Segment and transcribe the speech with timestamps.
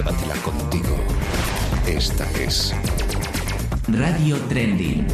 [0.00, 0.96] debátela contigo.
[1.86, 2.74] Esta es
[3.88, 5.06] Radio Trending.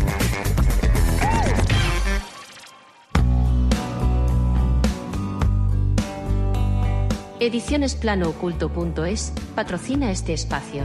[7.40, 10.84] Edicionesplanooculto.es patrocina este espacio.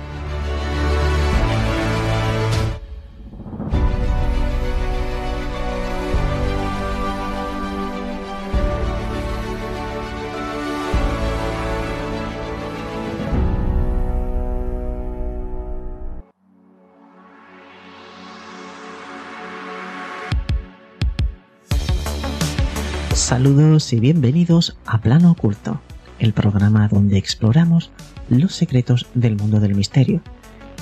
[23.31, 25.79] Saludos y bienvenidos a Plano Oculto,
[26.19, 27.89] el programa donde exploramos
[28.27, 30.21] los secretos del mundo del misterio.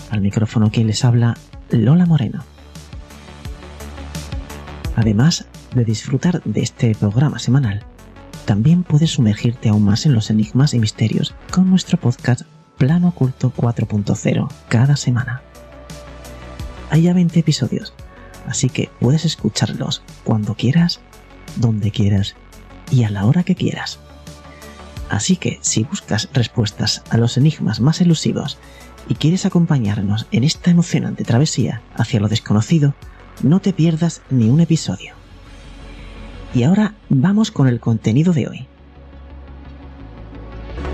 [0.09, 1.37] Al micrófono quien les habla,
[1.69, 2.43] Lola Moreno.
[4.95, 7.83] Además de disfrutar de este programa semanal,
[8.45, 12.41] también puedes sumergirte aún más en los enigmas y misterios con nuestro podcast
[12.79, 15.43] Plano Oculto 4.0 cada semana.
[16.89, 17.93] Hay ya 20 episodios,
[18.47, 20.99] así que puedes escucharlos cuando quieras
[21.55, 22.35] donde quieras
[22.91, 23.99] y a la hora que quieras.
[25.09, 28.59] Así que si buscas respuestas a los enigmas más elusivos
[29.07, 32.93] y quieres acompañarnos en esta emocionante travesía hacia lo desconocido,
[33.41, 35.13] no te pierdas ni un episodio.
[36.53, 38.67] Y ahora vamos con el contenido de hoy.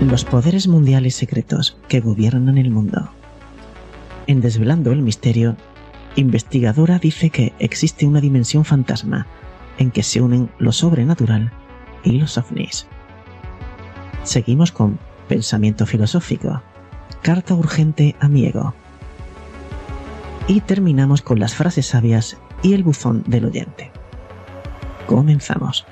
[0.00, 3.10] Los poderes mundiales secretos que gobiernan el mundo.
[4.26, 5.56] En Desvelando el Misterio,
[6.16, 9.26] investigadora dice que existe una dimensión fantasma
[9.78, 11.52] en que se unen lo sobrenatural
[12.04, 12.86] y los ovnis.
[14.22, 14.98] Seguimos con
[15.28, 16.62] pensamiento filosófico,
[17.22, 18.74] carta urgente a mi ego.
[20.48, 23.90] Y terminamos con las frases sabias y el buzón del oyente.
[25.06, 25.86] Comenzamos.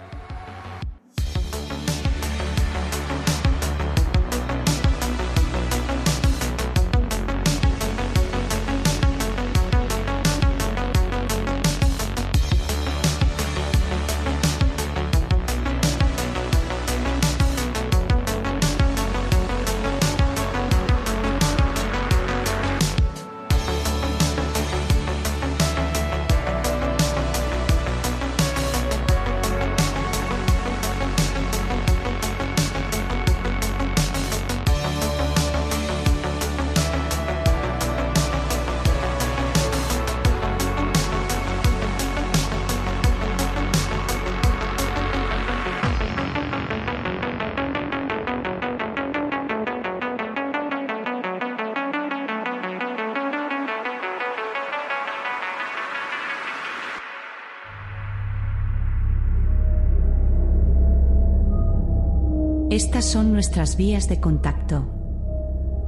[62.95, 64.87] Estas son nuestras vías de contacto.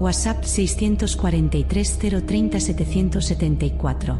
[0.00, 4.18] WhatsApp 643 030 774.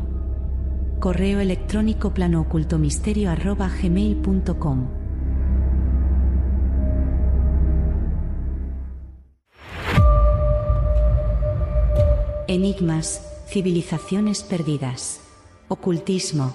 [1.01, 4.87] Correo electrónico planoocultomisterio arroba gmail.com.
[12.47, 15.23] Enigmas, civilizaciones perdidas.
[15.67, 16.55] Ocultismo,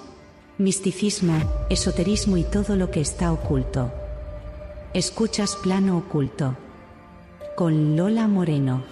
[0.57, 1.33] misticismo,
[1.69, 4.00] esoterismo y todo lo que está oculto.
[4.93, 6.57] Escuchas Plano Oculto.
[7.55, 8.83] Con Lola Moreno.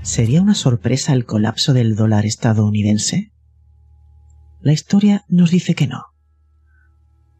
[0.00, 3.34] ¿Sería una sorpresa el colapso del dólar estadounidense?
[4.62, 6.06] La historia nos dice que no.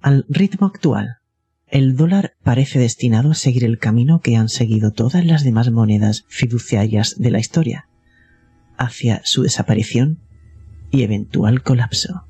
[0.03, 1.21] Al ritmo actual,
[1.67, 6.27] el dólar parece destinado a seguir el camino que han seguido todas las demás monedas
[6.29, 7.87] fiduciarias de la historia,
[8.81, 10.19] hacia su desaparición
[10.91, 12.25] y eventual colapso.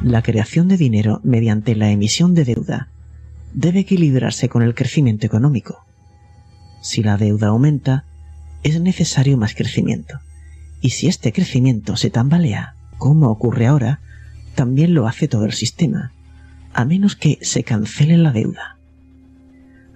[0.00, 2.88] La creación de dinero mediante la emisión de deuda
[3.52, 5.84] debe equilibrarse con el crecimiento económico.
[6.80, 8.04] Si la deuda aumenta,
[8.62, 10.20] es necesario más crecimiento.
[10.80, 14.00] Y si este crecimiento se tambalea, como ocurre ahora,
[14.54, 16.12] también lo hace todo el sistema,
[16.72, 18.78] a menos que se cancele la deuda.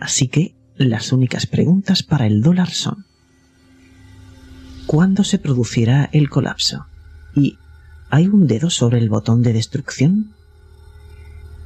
[0.01, 3.05] Así que las únicas preguntas para el dólar son
[4.87, 6.87] ¿Cuándo se producirá el colapso?
[7.35, 7.59] ¿Y
[8.11, 10.35] hay un dedo sobre el botón de destrucción?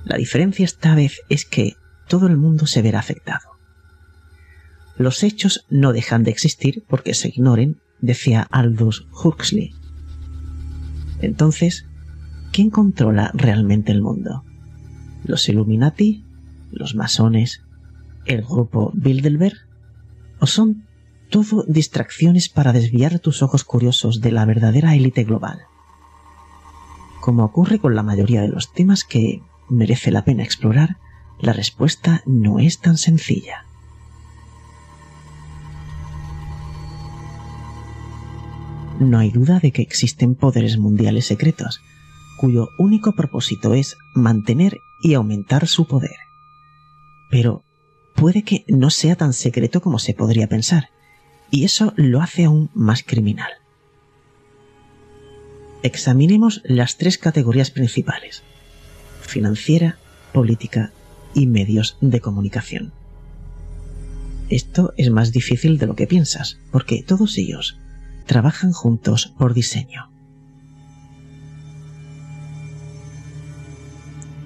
[0.05, 1.77] La diferencia esta vez es que
[2.07, 3.59] todo el mundo se verá afectado.
[4.97, 9.75] Los hechos no dejan de existir porque se ignoren, decía Aldous Huxley.
[11.21, 11.87] Entonces,
[12.53, 14.45] ¿quién controla realmente el mundo?
[15.25, 16.25] ¿Los Illuminati?
[16.71, 17.63] ¿Los masones?
[18.29, 19.57] ¿El grupo Bilderberg?
[20.39, 20.87] ¿O son
[21.31, 25.63] todo distracciones para desviar tus ojos curiosos de la verdadera élite global?
[27.23, 29.41] Como ocurre con la mayoría de los temas que
[29.71, 30.99] merece la pena explorar,
[31.41, 33.65] la respuesta no es tan sencilla.
[39.01, 41.81] No hay duda de que existen poderes mundiales secretos,
[42.39, 46.17] cuyo único propósito es mantener y aumentar su poder.
[47.31, 47.63] Pero
[48.19, 50.91] puede que no sea tan secreto como se podría pensar,
[51.51, 53.51] y eso lo hace aún más criminal.
[55.85, 58.43] Examinemos las tres categorías principales,
[59.23, 59.99] financiera,
[60.33, 60.93] política
[61.33, 62.93] y medios de comunicación.
[64.51, 67.79] Esto es más difícil de lo que piensas, porque todos ellos
[68.27, 70.11] trabajan juntos por diseño.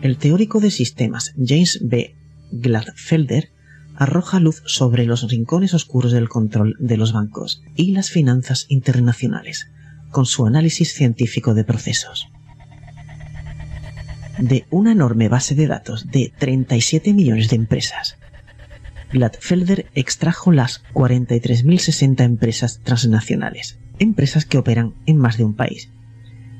[0.02, 2.16] El teórico de sistemas James B.
[2.50, 3.50] Gladfelder
[3.96, 9.68] arroja luz sobre los rincones oscuros del control de los bancos y las finanzas internacionales,
[10.10, 12.28] con su análisis científico de procesos.
[14.38, 18.16] De una enorme base de datos de 37 millones de empresas,
[19.12, 25.90] Gladfelder extrajo las 43.060 empresas transnacionales, empresas que operan en más de un país,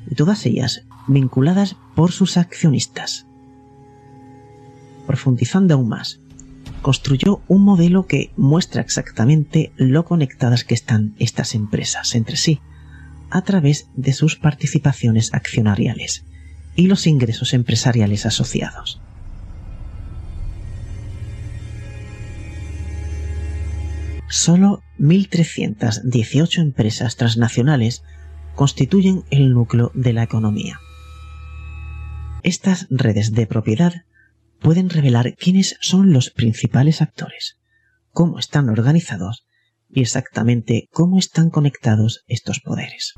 [0.09, 3.25] y todas ellas vinculadas por sus accionistas.
[5.07, 6.19] Profundizando aún más,
[6.81, 12.59] construyó un modelo que muestra exactamente lo conectadas que están estas empresas entre sí,
[13.29, 16.23] a través de sus participaciones accionariales
[16.75, 19.01] y los ingresos empresariales asociados.
[24.29, 28.03] Solo 1.318 empresas transnacionales
[28.55, 30.79] constituyen el núcleo de la economía.
[32.41, 34.03] Estas redes de propiedad
[34.63, 37.59] pueden revelar quiénes son los principales actores,
[38.11, 39.45] cómo están organizados
[39.89, 43.13] y exactamente cómo están conectados estos poderes.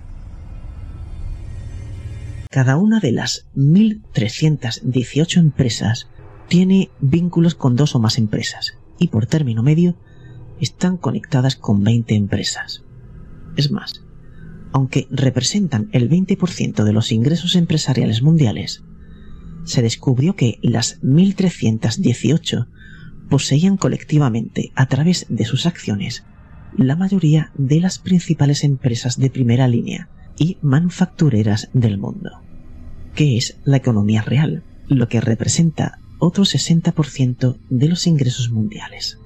[2.49, 6.09] Cada una de las 1.318 empresas
[6.47, 9.95] tiene vínculos con dos o más empresas y por término medio
[10.59, 12.83] están conectadas con 20 empresas.
[13.55, 14.03] Es más,
[14.71, 18.83] aunque representan el 20% de los ingresos empresariales mundiales,
[19.65, 22.67] se descubrió que las 1.318
[23.29, 26.23] poseían colectivamente, a través de sus acciones,
[26.77, 32.29] la mayoría de las principales empresas de primera línea y manufactureras del mundo,
[33.15, 39.19] que es la economía real, lo que representa otro 60% de los ingresos mundiales.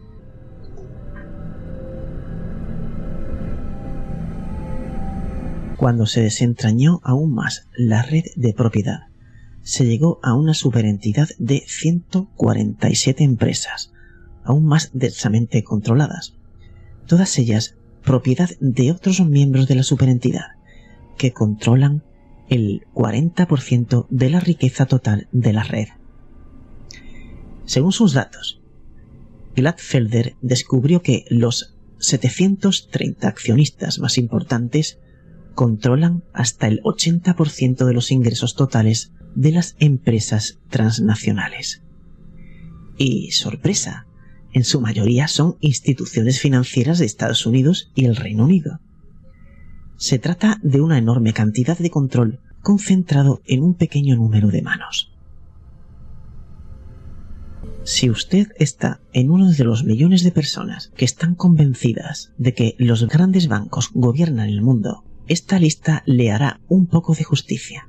[5.78, 9.09] Cuando se desentrañó aún más la red de propiedad,
[9.70, 13.92] se llegó a una superentidad de 147 empresas,
[14.44, 16.34] aún más densamente controladas,
[17.06, 20.56] todas ellas propiedad de otros miembros de la superentidad,
[21.20, 22.02] que controlan
[22.50, 25.90] el 40% de la riqueza total de la red.
[27.66, 28.64] Según sus datos,
[29.56, 34.98] Gladfelder descubrió que los 730 accionistas más importantes
[35.60, 41.84] controlan hasta el 80% de los ingresos totales de las empresas transnacionales.
[42.98, 44.08] Y sorpresa,
[44.54, 48.80] en su mayoría son instituciones financieras de Estados Unidos y el Reino Unido.
[49.98, 55.12] Se trata de una enorme cantidad de control concentrado en un pequeño número de manos.
[57.84, 62.76] Si usted está en uno de los millones de personas que están convencidas de que
[62.78, 67.88] los grandes bancos gobiernan el mundo esta lista le hará un poco de justicia.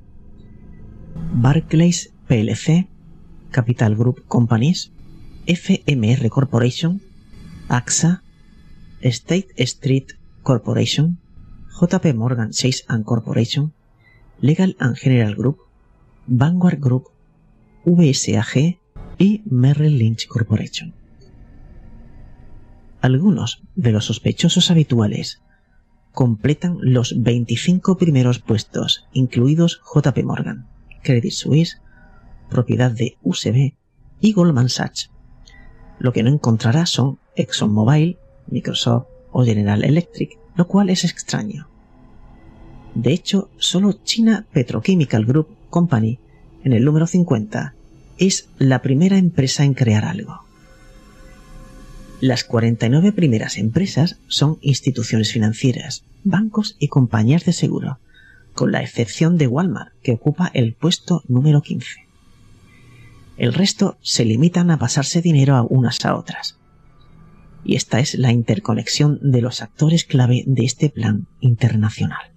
[1.35, 2.87] Barclays PLC,
[3.51, 4.93] Capital Group Companies,
[5.47, 7.01] FMR Corporation,
[7.69, 8.23] AXA,
[9.01, 11.19] State Street Corporation,
[11.81, 13.73] JP Morgan Chase Corporation,
[14.41, 15.59] Legal and General Group,
[16.27, 17.09] Vanguard Group,
[17.85, 18.79] VSAG
[19.19, 20.95] y Merrill Lynch Corporation.
[23.01, 25.41] Algunos de los sospechosos habituales
[26.13, 30.67] completan los 25 primeros puestos, incluidos JP Morgan,
[31.03, 31.81] Credit Suisse,
[32.49, 33.75] propiedad de UCB
[34.21, 35.11] y Goldman Sachs.
[35.99, 41.69] Lo que no encontrará son ExxonMobil, Microsoft o General Electric, lo cual es extraño.
[42.95, 46.19] De hecho, solo China Petrochemical Group Company,
[46.65, 47.75] en el número 50,
[48.19, 50.50] es la primera empresa en crear algo.
[52.21, 57.99] Las 49 primeras empresas son instituciones financieras, bancos y compañías de seguro,
[58.55, 62.07] con la excepción de Walmart, que ocupa el puesto número 15.
[63.39, 66.59] El resto se limitan a pasarse dinero a unas a otras.
[67.65, 72.33] Y esta es la interconexión de los actores clave de este plan internacional.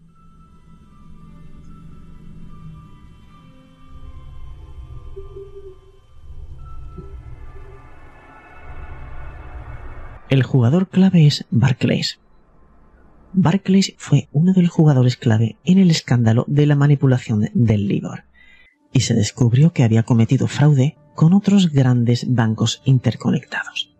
[10.33, 12.19] El jugador clave es Barclays.
[13.33, 18.23] Barclays fue uno de los jugadores clave en el escándalo de la manipulación del LIBOR
[18.91, 23.93] y se descubrió que había cometido fraude con otros grandes bancos interconectados.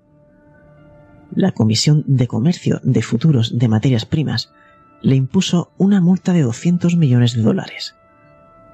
[1.35, 4.51] La Comisión de Comercio de Futuros de Materias Primas
[5.03, 7.93] le impuso una multa de 200 millones de dólares.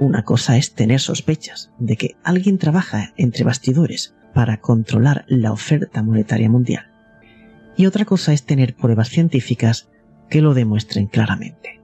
[0.01, 6.03] Una cosa es tener sospechas de que alguien trabaja entre bastidores para controlar la oferta
[6.03, 6.91] monetaria mundial.
[7.77, 9.89] Y otra cosa es tener pruebas científicas
[10.29, 11.81] que lo demuestren claramente.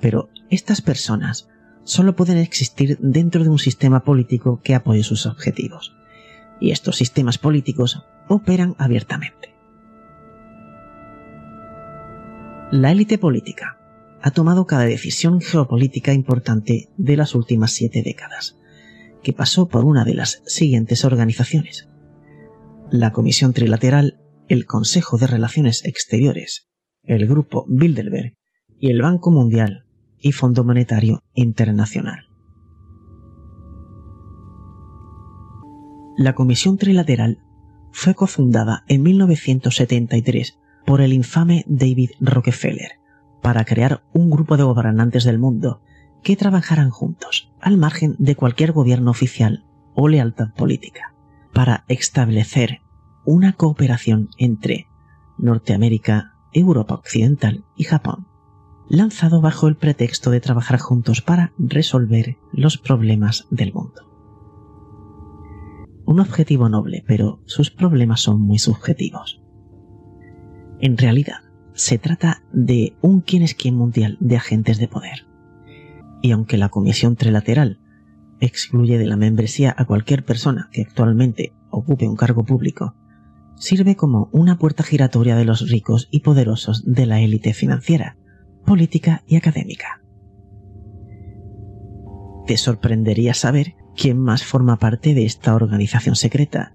[0.00, 1.48] Pero estas personas
[1.84, 5.94] solo pueden existir dentro de un sistema político que apoye sus objetivos.
[6.58, 9.54] Y estos sistemas políticos operan abiertamente.
[12.70, 13.75] La élite política
[14.26, 18.58] ha tomado cada decisión geopolítica importante de las últimas siete décadas,
[19.22, 21.88] que pasó por una de las siguientes organizaciones.
[22.90, 24.18] La Comisión Trilateral,
[24.48, 26.66] el Consejo de Relaciones Exteriores,
[27.04, 28.34] el Grupo Bilderberg
[28.80, 29.84] y el Banco Mundial
[30.18, 32.26] y Fondo Monetario Internacional.
[36.18, 37.38] La Comisión Trilateral
[37.92, 43.05] fue cofundada en 1973 por el infame David Rockefeller,
[43.42, 45.82] para crear un grupo de gobernantes del mundo
[46.22, 49.64] que trabajaran juntos, al margen de cualquier gobierno oficial
[49.94, 51.14] o lealtad política,
[51.52, 52.80] para establecer
[53.24, 54.88] una cooperación entre
[55.38, 58.26] Norteamérica, Europa Occidental y Japón,
[58.88, 64.02] lanzado bajo el pretexto de trabajar juntos para resolver los problemas del mundo.
[66.06, 69.42] Un objetivo noble, pero sus problemas son muy subjetivos.
[70.78, 71.40] En realidad,
[71.76, 75.26] se trata de un quién es quién mundial de agentes de poder.
[76.22, 77.78] Y aunque la Comisión Trilateral
[78.40, 82.94] excluye de la membresía a cualquier persona que actualmente ocupe un cargo público,
[83.56, 88.16] sirve como una puerta giratoria de los ricos y poderosos de la élite financiera,
[88.64, 90.02] política y académica.
[92.46, 96.74] Te sorprendería saber quién más forma parte de esta organización secreta.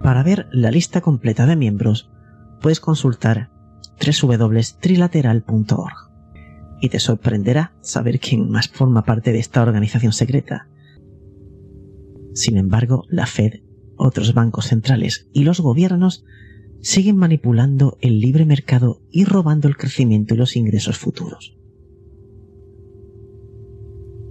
[0.00, 2.10] Para ver la lista completa de miembros,
[2.60, 3.50] puedes consultar
[4.00, 6.10] www.trilateral.org
[6.80, 10.68] y te sorprenderá saber quién más forma parte de esta organización secreta.
[12.34, 13.62] Sin embargo, la Fed,
[13.96, 16.24] otros bancos centrales y los gobiernos
[16.82, 21.56] siguen manipulando el libre mercado y robando el crecimiento y los ingresos futuros.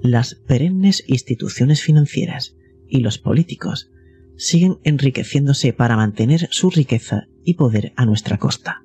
[0.06, 2.56] las perennes instituciones financieras
[2.88, 3.92] y los políticos
[4.38, 8.85] siguen enriqueciéndose para mantener su riqueza y poder a nuestra costa.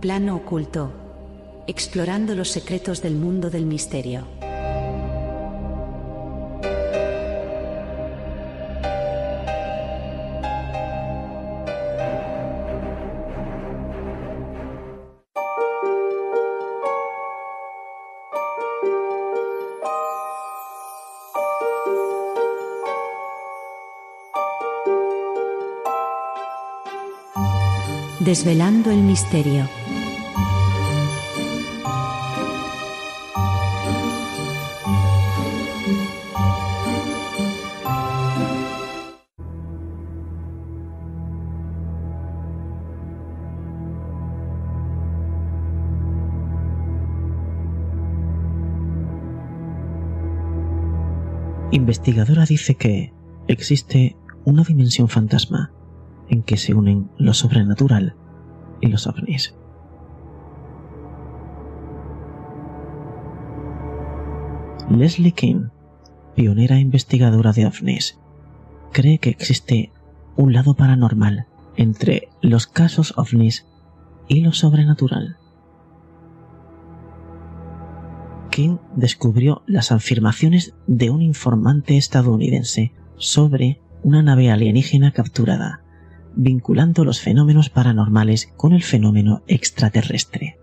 [0.00, 0.92] Plano oculto.
[1.66, 4.28] Explorando los secretos del mundo del misterio.
[28.20, 29.87] Desvelando el misterio.
[52.08, 53.12] Investigadora dice que
[53.48, 55.72] existe una dimensión fantasma
[56.30, 58.16] en que se unen lo sobrenatural
[58.80, 59.54] y los ovnis.
[64.88, 65.68] Leslie King,
[66.34, 68.18] pionera investigadora de ovnis,
[68.90, 69.92] cree que existe
[70.34, 71.46] un lado paranormal
[71.76, 73.66] entre los casos ovnis
[74.28, 75.36] y lo sobrenatural.
[78.96, 85.82] Descubrió las afirmaciones de un informante estadounidense sobre una nave alienígena capturada,
[86.34, 90.58] vinculando los fenómenos paranormales con el fenómeno extraterrestre.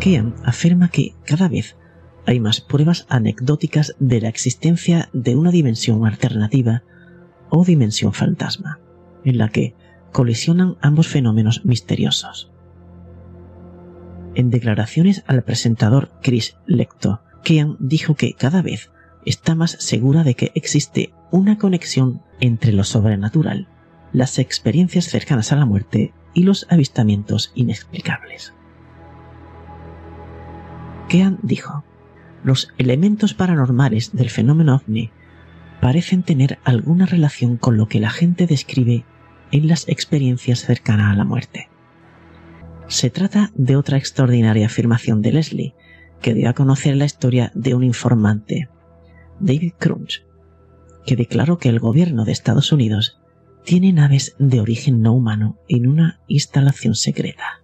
[0.00, 1.76] Kean afirma que cada vez
[2.26, 6.82] hay más pruebas anecdóticas de la existencia de una dimensión alternativa
[7.48, 8.80] o dimensión fantasma,
[9.24, 9.74] en la que
[10.12, 12.49] colisionan ambos fenómenos misteriosos.
[14.34, 18.90] En declaraciones al presentador Chris Lecto, Kean dijo que cada vez
[19.26, 23.68] está más segura de que existe una conexión entre lo sobrenatural,
[24.12, 28.54] las experiencias cercanas a la muerte y los avistamientos inexplicables.
[31.08, 31.84] Kean dijo,
[32.44, 35.10] los elementos paranormales del fenómeno ovni
[35.80, 39.04] parecen tener alguna relación con lo que la gente describe
[39.50, 41.68] en las experiencias cercanas a la muerte.
[42.90, 45.74] Se trata de otra extraordinaria afirmación de Leslie,
[46.20, 48.68] que dio a conocer la historia de un informante,
[49.38, 50.26] David Crunch,
[51.06, 53.20] que declaró que el gobierno de Estados Unidos
[53.64, 57.62] tiene naves de origen no humano en una instalación secreta.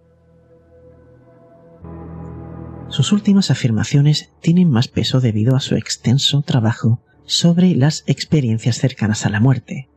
[2.87, 9.25] Sus últimas afirmaciones tienen más peso debido a su extenso trabajo sobre las experiencias cercanas
[9.25, 9.89] a la muerte.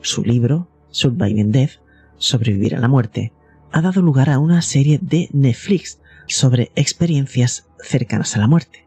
[0.00, 1.72] Su libro, Surviving Death,
[2.16, 3.34] Sobrevivir a la muerte,
[3.72, 8.86] ha dado lugar a una serie de Netflix sobre experiencias cercanas a la muerte.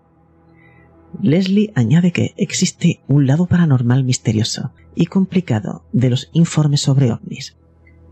[1.22, 7.58] Leslie añade que existe un lado paranormal misterioso y complicado de los informes sobre ovnis,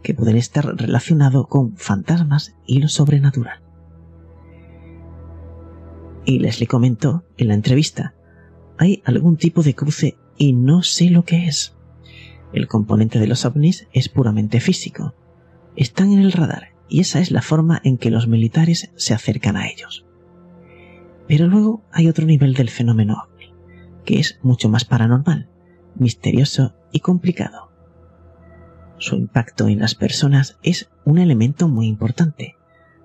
[0.03, 3.61] que pueden estar relacionados con fantasmas y lo sobrenatural.
[6.25, 8.13] Y Leslie comentó en la entrevista,
[8.77, 11.75] hay algún tipo de cruce y no sé lo que es.
[12.53, 15.15] El componente de los ovnis es puramente físico.
[15.75, 19.55] Están en el radar y esa es la forma en que los militares se acercan
[19.55, 20.05] a ellos.
[21.27, 23.53] Pero luego hay otro nivel del fenómeno ovni,
[24.03, 25.49] que es mucho más paranormal,
[25.95, 27.71] misterioso y complicado.
[28.97, 32.55] Su impacto en las personas es un elemento muy importante,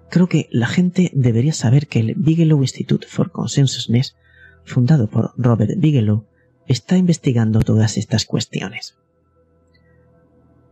[0.10, 4.15] Creo que la gente debería saber que el Bigelow Institute for Consensusness,
[4.63, 6.25] fundado por Robert Bigelow,
[6.67, 8.95] está investigando todas estas cuestiones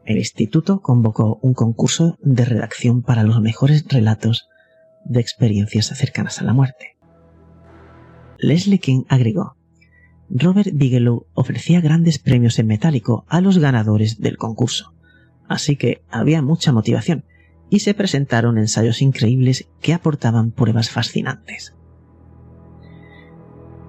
[0.05, 4.47] el instituto convocó un concurso de redacción para los mejores relatos
[5.05, 6.97] de experiencias cercanas a la muerte.
[8.37, 9.55] Leslie King agregó,
[10.29, 14.93] Robert Bigelow ofrecía grandes premios en metálico a los ganadores del concurso,
[15.47, 17.25] así que había mucha motivación
[17.69, 21.75] y se presentaron ensayos increíbles que aportaban pruebas fascinantes.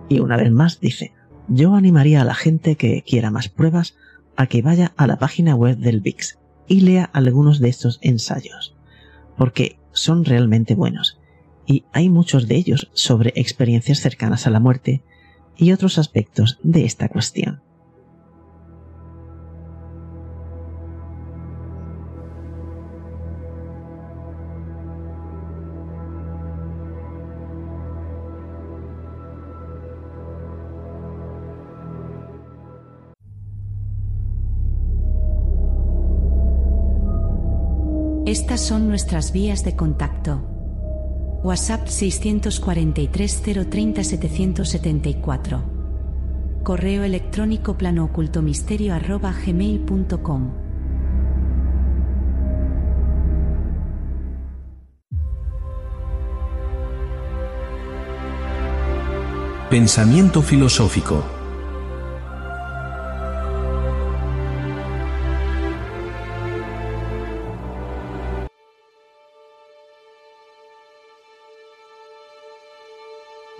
[0.09, 1.13] Y una vez más dice,
[1.49, 3.97] yo animaría a la gente que quiera más pruebas
[4.37, 8.75] a que vaya a la página web del VIX y lea algunos de estos ensayos,
[9.37, 11.19] porque son realmente buenos,
[11.67, 15.03] y hay muchos de ellos sobre experiencias cercanas a la muerte
[15.57, 17.63] y otros aspectos de esta cuestión.
[38.45, 40.43] Estas son nuestras vías de contacto.
[41.43, 45.63] WhatsApp 643 030 774.
[46.63, 50.51] Correo electrónico planoocultomisterio.gmail.com
[59.71, 61.34] Pensamiento filosófico.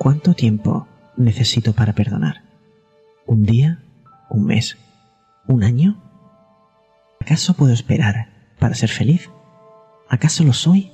[0.05, 0.87] ¿Cuánto tiempo
[1.17, 2.43] necesito para perdonar?
[3.25, 3.83] ¿Un día?
[4.29, 4.77] ¿Un mes?
[5.47, 5.97] ¿Un año?
[7.23, 9.31] ¿Acaso puedo esperar para ser feliz?
[10.11, 10.93] ¿Acaso lo soy?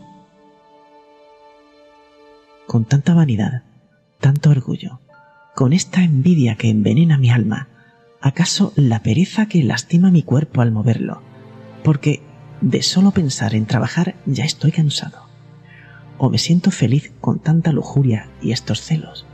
[2.68, 3.64] Con tanta vanidad,
[4.20, 5.00] tanto orgullo,
[5.56, 7.66] con esta envidia que envenena mi alma,
[8.20, 11.20] ¿acaso la pereza que lastima mi cuerpo al moverlo?
[11.82, 12.22] Porque
[12.60, 15.29] de solo pensar en trabajar ya estoy cansado
[16.22, 19.24] o me siento feliz con tanta lujuria y estos celos,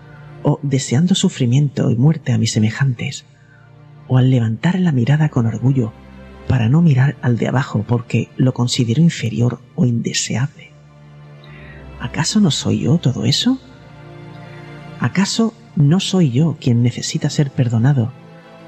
[0.44, 3.24] o deseando sufrimiento y muerte a mis semejantes,
[4.06, 5.92] o al levantar la mirada con orgullo
[6.46, 10.70] para no mirar al de abajo porque lo considero inferior o indeseable.
[12.00, 13.58] ¿Acaso no soy yo todo eso?
[15.00, 18.12] ¿Acaso no soy yo quien necesita ser perdonado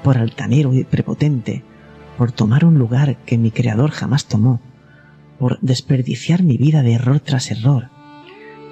[0.03, 1.63] por altanero y prepotente,
[2.17, 4.59] por tomar un lugar que mi creador jamás tomó,
[5.39, 7.89] por desperdiciar mi vida de error tras error,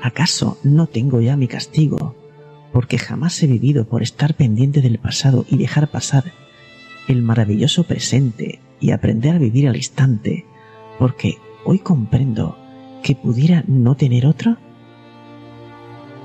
[0.02, 2.16] ¿Acaso no tengo ya mi castigo?
[2.72, 6.34] Porque jamás he vivido por estar pendiente del pasado y dejar pasar
[7.08, 10.46] el maravilloso presente y aprender a vivir al instante,
[11.00, 12.58] porque hoy comprendo
[13.02, 14.58] que pudiera no tener otro?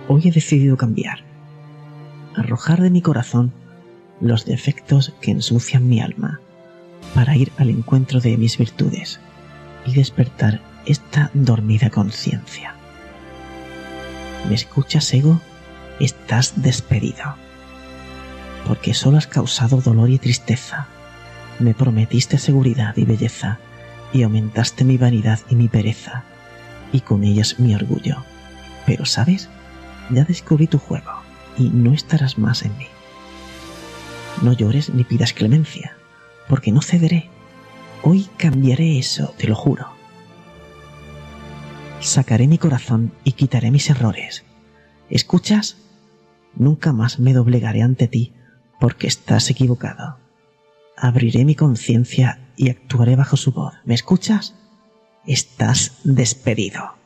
[0.08, 1.20] Hoy he decidido cambiar,
[2.34, 3.52] arrojar de mi corazón
[4.20, 6.40] los defectos que ensucian mi alma,
[7.14, 9.20] para ir al encuentro de mis virtudes
[9.86, 12.74] y despertar esta dormida conciencia.
[14.48, 15.40] ¿Me escuchas, ego?
[16.00, 17.36] Estás despedido.
[18.66, 20.88] Porque solo has causado dolor y tristeza.
[21.58, 23.58] Me prometiste seguridad y belleza,
[24.12, 26.24] y aumentaste mi vanidad y mi pereza,
[26.92, 28.24] y con ellas mi orgullo.
[28.84, 29.48] Pero, ¿sabes?
[30.10, 31.12] Ya descubrí tu juego,
[31.56, 32.86] y no estarás más en mí.
[34.42, 35.96] No llores ni pidas clemencia,
[36.48, 37.28] porque no cederé.
[38.02, 39.91] Hoy cambiaré eso, te lo juro.
[42.02, 44.44] Sacaré mi corazón y quitaré mis errores.
[45.10, 45.76] ¿Escuchas?
[46.54, 48.32] Nunca más me doblegaré ante ti
[48.80, 50.18] porque estás equivocado.
[50.96, 53.74] Abriré mi conciencia y actuaré bajo su voz.
[53.84, 54.54] ¿Me escuchas?
[55.26, 57.01] Estás despedido.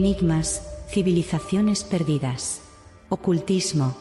[0.00, 2.62] Enigmas, civilizaciones perdidas,
[3.10, 3.94] ocultismo,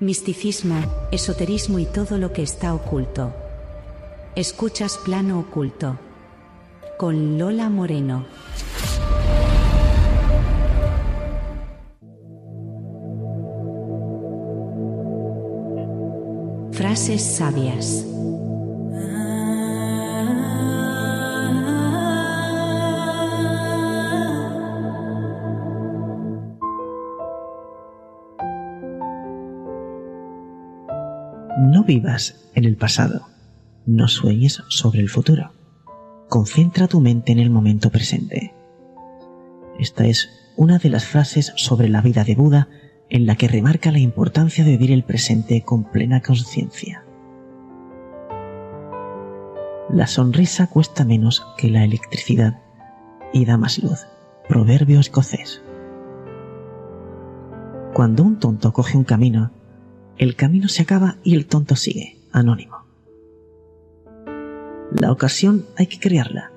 [0.00, 0.74] misticismo,
[1.12, 3.32] esoterismo y todo lo que está oculto.
[4.34, 6.00] Escuchas Plano Oculto.
[6.98, 8.26] Con Lola Moreno.
[16.72, 18.04] Frases sabias.
[31.86, 33.28] Vivas en el pasado,
[33.86, 35.52] no sueñes sobre el futuro.
[36.28, 38.52] Concentra tu mente en el momento presente.
[39.78, 42.68] Esta es una de las frases sobre la vida de Buda
[43.08, 47.04] en la que remarca la importancia de vivir el presente con plena conciencia.
[49.88, 52.60] La sonrisa cuesta menos que la electricidad
[53.32, 54.06] y da más luz.
[54.48, 55.62] Proverbio escocés.
[57.94, 59.52] Cuando un tonto coge un camino,
[60.18, 62.86] el camino se acaba y el tonto sigue, anónimo.
[64.92, 66.52] La ocasión hay que crearla,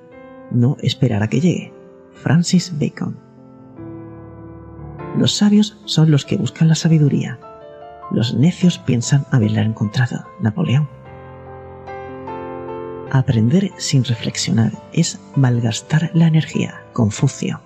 [0.50, 1.72] no esperar a que llegue.
[2.14, 3.18] Francis Bacon.
[5.18, 7.38] Los sabios son los que buscan la sabiduría.
[8.10, 10.24] Los necios piensan haberla encontrado.
[10.40, 10.88] Napoleón.
[13.10, 16.82] Aprender sin reflexionar es malgastar la energía.
[16.92, 17.60] Confucio.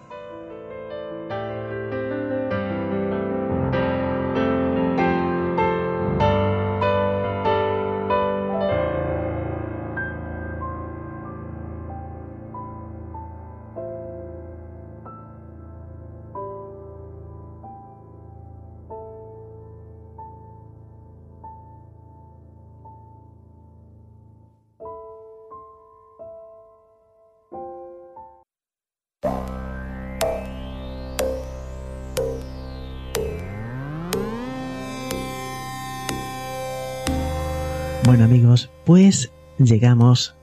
[38.84, 40.34] Pues llegamos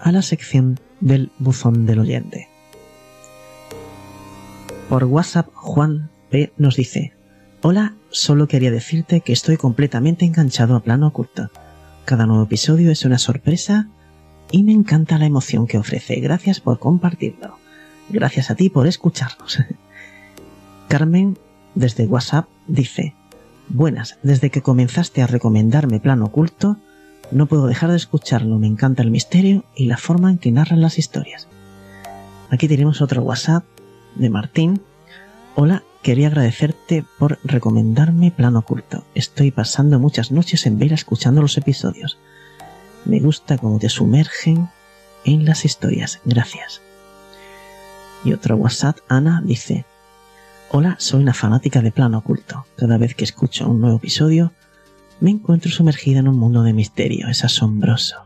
[0.00, 2.48] a la sección del buzón del oyente.
[4.88, 7.14] Por WhatsApp, Juan P nos dice,
[7.62, 11.50] Hola, solo quería decirte que estoy completamente enganchado a plano oculto.
[12.04, 13.88] Cada nuevo episodio es una sorpresa
[14.50, 16.20] y me encanta la emoción que ofrece.
[16.20, 17.56] Gracias por compartirlo.
[18.10, 19.58] Gracias a ti por escucharnos.
[20.88, 21.38] Carmen,
[21.74, 23.14] desde WhatsApp, dice,
[23.68, 26.76] Buenas, desde que comenzaste a recomendarme Plano Oculto,
[27.30, 30.80] no puedo dejar de escucharlo, me encanta el misterio y la forma en que narran
[30.80, 31.48] las historias.
[32.50, 33.64] Aquí tenemos otro WhatsApp
[34.14, 34.80] de Martín.
[35.54, 39.04] Hola, quería agradecerte por recomendarme Plano Oculto.
[39.14, 42.18] Estoy pasando muchas noches en vela escuchando los episodios.
[43.04, 44.68] Me gusta cómo te sumergen
[45.24, 46.20] en las historias.
[46.24, 46.80] Gracias.
[48.24, 49.84] Y otro WhatsApp, Ana, dice,
[50.70, 52.66] Hola, soy una fanática de plano oculto.
[52.76, 54.52] Cada vez que escucho un nuevo episodio,
[55.20, 57.28] me encuentro sumergida en un mundo de misterio.
[57.28, 58.16] Es asombroso.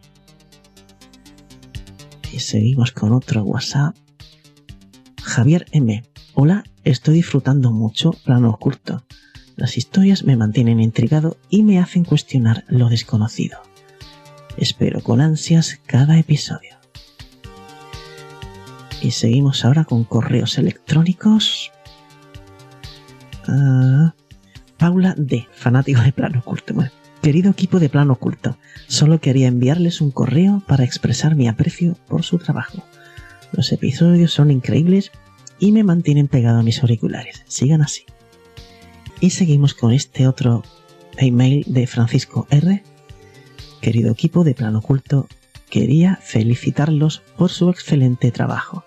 [2.33, 3.96] Y seguimos con otro WhatsApp.
[5.22, 6.03] Javier M.
[6.35, 9.05] Hola, estoy disfrutando mucho plano oculto.
[9.57, 13.59] Las historias me mantienen intrigado y me hacen cuestionar lo desconocido.
[14.57, 16.77] Espero con ansias cada episodio.
[19.03, 21.72] Y seguimos ahora con correos electrónicos.
[23.48, 23.98] Ah,
[24.79, 26.75] Paula D, fanático de plano oculto.
[27.21, 32.23] Querido equipo de plano oculto, solo quería enviarles un correo para expresar mi aprecio por
[32.23, 32.85] su trabajo.
[33.53, 35.11] Los episodios son increíbles
[35.59, 37.43] y me mantienen pegado a mis auriculares.
[37.49, 38.05] Sigan así.
[39.21, 40.62] Y seguimos con este otro
[41.17, 42.85] email de Francisco R.
[43.81, 45.27] Querido equipo de plano oculto,
[45.71, 48.85] quería felicitarlos por su excelente trabajo.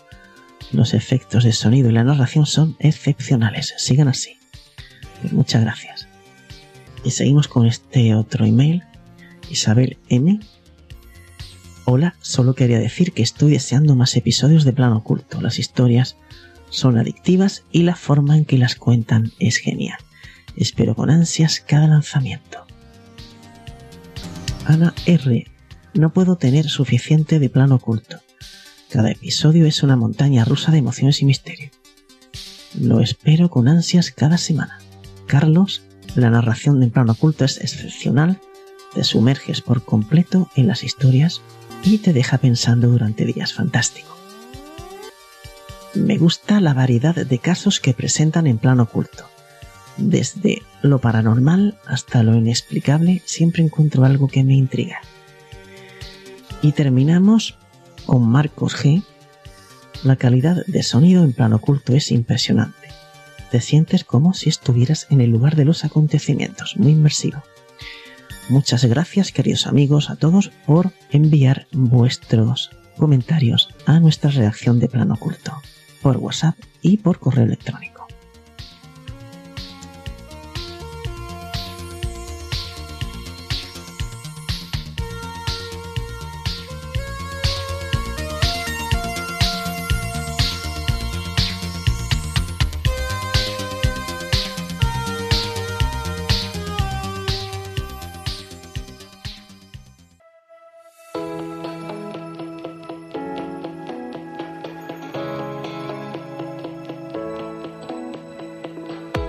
[0.71, 3.73] Los efectos de sonido y la narración son excepcionales.
[3.77, 4.40] Sigan así.
[5.21, 6.07] Pues muchas gracias.
[7.03, 8.83] Y seguimos con este otro email.
[9.49, 10.39] Isabel M.
[11.85, 15.41] Hola, solo quería decir que estoy deseando más episodios de plano oculto.
[15.41, 16.15] Las historias
[16.69, 19.97] son adictivas y la forma en que las cuentan es genial.
[20.55, 22.65] Espero con ansias cada lanzamiento.
[24.65, 25.47] Ana R.
[25.93, 28.21] No puedo tener suficiente de plano oculto.
[28.89, 31.71] Cada episodio es una montaña rusa de emociones y misterio.
[32.79, 34.79] Lo espero con ansias cada semana.
[35.31, 35.81] Carlos,
[36.13, 38.41] la narración del plano oculto es excepcional,
[38.93, 41.41] te sumerges por completo en las historias
[41.83, 43.53] y te deja pensando durante días.
[43.53, 44.13] Fantástico.
[45.93, 49.23] Me gusta la variedad de casos que presentan en plano oculto.
[49.95, 54.99] Desde lo paranormal hasta lo inexplicable siempre encuentro algo que me intriga.
[56.61, 57.57] Y terminamos
[58.05, 59.01] con Marcos G.
[60.03, 62.80] La calidad de sonido en plano oculto es impresionante.
[63.51, 67.43] Te sientes como si estuvieras en el lugar de los acontecimientos, muy inmersivo.
[68.47, 75.15] Muchas gracias queridos amigos a todos por enviar vuestros comentarios a nuestra redacción de plano
[75.15, 75.53] oculto
[76.01, 78.00] por WhatsApp y por correo electrónico.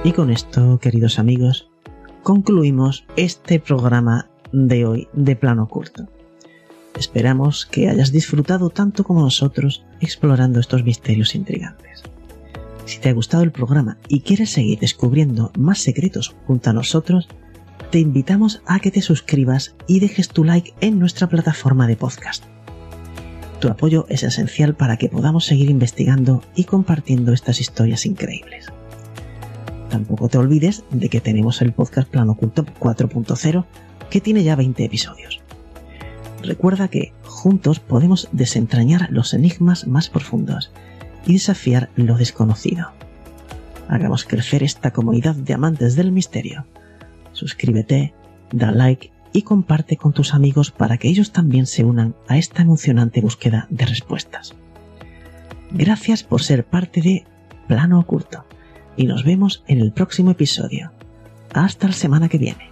[0.04, 1.70] Y con esto, queridos amigos,
[2.24, 6.08] concluimos este programa de hoy de plano oculto.
[6.98, 12.02] Esperamos que hayas disfrutado tanto como nosotros explorando estos misterios intrigantes.
[12.84, 17.28] Si te ha gustado el programa y quieres seguir descubriendo más secretos junto a nosotros,
[17.92, 22.42] te invitamos a que te suscribas y dejes tu like en nuestra plataforma de podcast.
[23.60, 28.72] Tu apoyo es esencial para que podamos seguir investigando y compartiendo estas historias increíbles.
[29.92, 33.66] Tampoco te olvides de que tenemos el podcast Plano Oculto 4.0
[34.08, 35.42] que tiene ya 20 episodios.
[36.42, 40.72] Recuerda que juntos podemos desentrañar los enigmas más profundos
[41.26, 42.92] y desafiar lo desconocido.
[43.86, 46.64] Hagamos crecer esta comunidad de amantes del misterio.
[47.32, 48.14] Suscríbete,
[48.50, 52.62] da like y comparte con tus amigos para que ellos también se unan a esta
[52.62, 54.54] emocionante búsqueda de respuestas.
[55.70, 57.26] Gracias por ser parte de
[57.68, 58.46] Plano Oculto
[58.96, 60.92] y nos vemos en el próximo episodio.
[61.52, 62.71] Hasta la semana que viene.